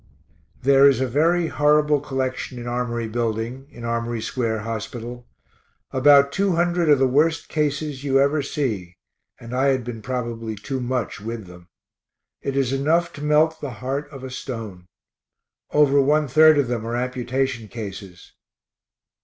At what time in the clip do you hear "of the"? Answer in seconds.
6.89-7.05